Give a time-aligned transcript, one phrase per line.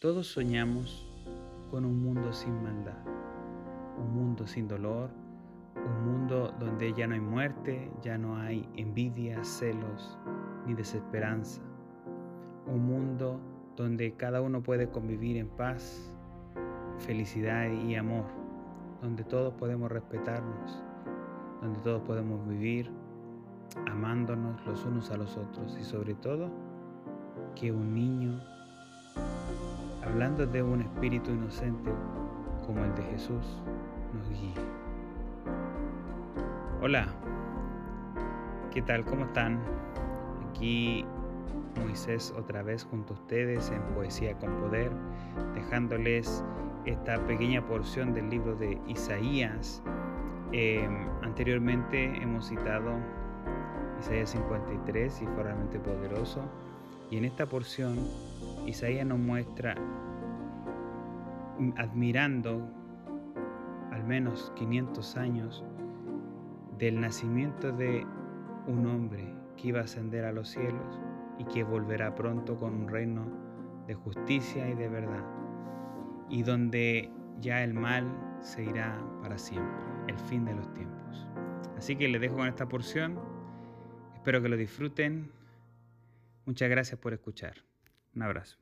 [0.00, 1.06] Todos soñamos
[1.70, 2.96] con un mundo sin maldad,
[3.98, 5.10] un mundo sin dolor,
[5.76, 10.18] un mundo donde ya no hay muerte, ya no hay envidia, celos
[10.66, 11.60] ni desesperanza,
[12.66, 13.38] un mundo
[13.76, 16.10] donde cada uno puede convivir en paz,
[17.00, 18.24] felicidad y amor,
[19.02, 20.82] donde todos podemos respetarnos,
[21.60, 22.90] donde todos podemos vivir
[23.86, 26.48] amándonos los unos a los otros y sobre todo
[27.54, 28.40] que un niño
[30.04, 31.90] hablando de un espíritu inocente
[32.66, 33.58] como el de Jesús,
[34.14, 34.54] nos guíe.
[36.82, 37.08] Hola,
[38.72, 39.04] ¿qué tal?
[39.04, 39.60] ¿Cómo están?
[40.50, 41.04] Aquí
[41.76, 44.90] Moisés otra vez junto a ustedes en Poesía con Poder,
[45.54, 46.42] dejándoles
[46.86, 49.82] esta pequeña porción del libro de Isaías.
[50.52, 52.98] Em, anteriormente hemos citado
[54.00, 56.40] Isaías 53 y fue realmente poderoso.
[57.10, 57.96] Y en esta porción
[58.66, 59.74] Isaías nos muestra
[61.76, 62.68] admirando
[63.90, 65.64] al menos 500 años
[66.78, 68.06] del nacimiento de
[68.66, 71.00] un hombre que iba a ascender a los cielos
[71.38, 73.26] y que volverá pronto con un reino
[73.86, 75.24] de justicia y de verdad,
[76.28, 78.06] y donde ya el mal
[78.40, 81.26] se irá para siempre, el fin de los tiempos.
[81.76, 83.18] Así que les dejo con esta porción,
[84.14, 85.32] espero que lo disfruten,
[86.46, 87.69] muchas gracias por escuchar.
[88.14, 88.58] Un abrazo.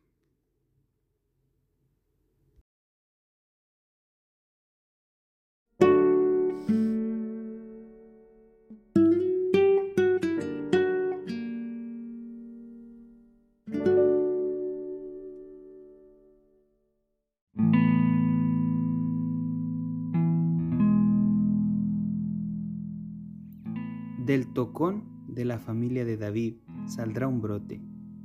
[24.29, 27.81] Del tocón de la familia de David saldrá un brote.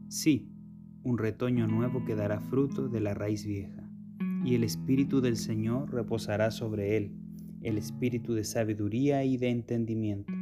[0.09, 0.52] Sí,
[1.03, 3.83] un retoño nuevo que dará fruto de la raíz vieja,
[4.45, 7.11] y el Espíritu del Señor reposará sobre él,
[7.61, 10.33] el Espíritu de sabiduría y de entendimiento,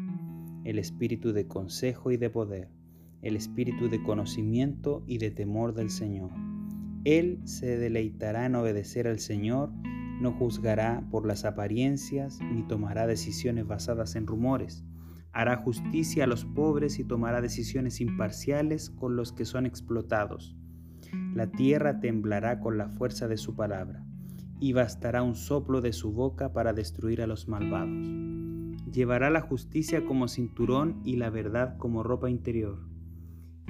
[0.63, 2.69] el Espíritu de consejo y de poder,
[3.21, 6.31] el Espíritu de conocimiento y de temor del Señor.
[7.05, 9.71] Él se deleitará en obedecer al Señor,
[10.21, 14.83] no juzgará por las apariencias, ni tomará decisiones basadas en rumores
[15.33, 20.55] hará justicia a los pobres y tomará decisiones imparciales con los que son explotados.
[21.33, 24.05] La tierra temblará con la fuerza de su palabra,
[24.59, 28.07] y bastará un soplo de su boca para destruir a los malvados.
[28.91, 32.79] Llevará la justicia como cinturón y la verdad como ropa interior.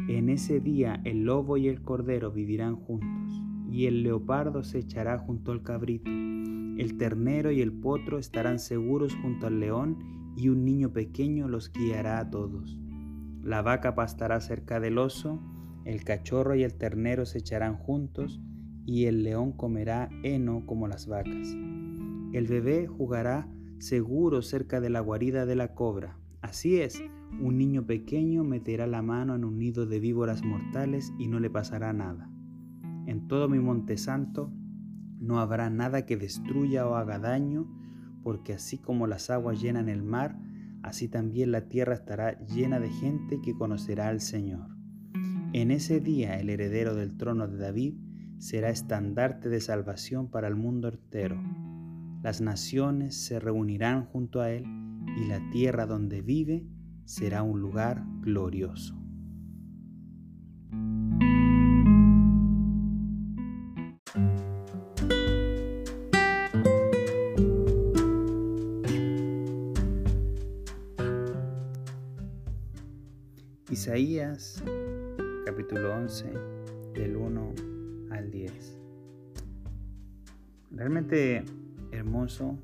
[0.08, 5.18] En ese día el lobo y el cordero vivirán juntos, y el leopardo se echará
[5.18, 6.10] junto al cabrito.
[6.10, 11.72] El ternero y el potro estarán seguros junto al león y un niño pequeño los
[11.72, 12.78] guiará a todos.
[13.44, 15.42] La vaca pastará cerca del oso,
[15.86, 18.40] el cachorro y el ternero se echarán juntos,
[18.86, 21.56] y el león comerá heno como las vacas.
[22.34, 23.48] El bebé jugará
[23.80, 26.18] seguro cerca de la guarida de la cobra.
[26.42, 27.02] Así es,
[27.40, 31.50] un niño pequeño meterá la mano en un nido de víboras mortales y no le
[31.50, 32.30] pasará nada.
[33.06, 34.52] En todo mi monte santo
[35.20, 37.68] no habrá nada que destruya o haga daño,
[38.24, 40.38] porque así como las aguas llenan el mar,
[40.84, 44.68] así también la tierra estará llena de gente que conocerá al Señor.
[45.54, 47.96] En ese día el heredero del trono de David
[48.40, 51.42] será estandarte de salvación para el mundo entero.
[52.24, 54.66] Las naciones se reunirán junto a él
[55.18, 56.66] y la tierra donde vive
[57.06, 59.02] será un lugar glorioso.
[73.72, 74.62] Isaías
[75.46, 76.34] capítulo 11
[76.94, 77.54] del 1
[78.12, 78.78] al 10.
[80.72, 81.46] Realmente
[81.94, 82.60] hermoso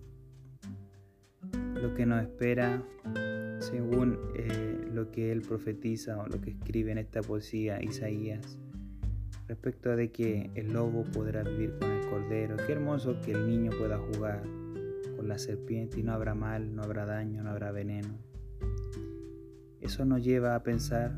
[1.75, 2.83] lo que nos espera
[3.59, 8.57] según eh, lo que él profetiza o lo que escribe en esta poesía Isaías
[9.47, 12.57] respecto a de que el lobo podrá vivir con el cordero.
[12.67, 14.43] Qué hermoso que el niño pueda jugar
[15.15, 18.36] con la serpiente y no habrá mal, no habrá daño, no habrá veneno.
[19.81, 21.11] Eso nos lleva a pensar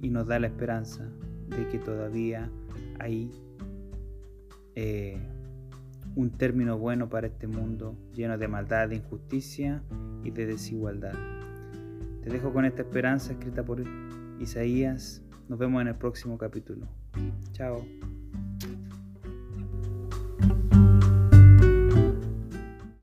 [0.00, 1.08] y nos da la esperanza
[1.48, 2.50] de que todavía
[2.98, 3.30] hay
[4.74, 5.18] eh,
[6.14, 9.82] un término bueno para este mundo lleno de maldad, de injusticia
[10.24, 11.14] y de desigualdad.
[12.22, 13.82] Te dejo con esta esperanza escrita por
[14.40, 15.22] Isaías.
[15.48, 16.88] Nos vemos en el próximo capítulo.
[17.52, 17.84] Chao.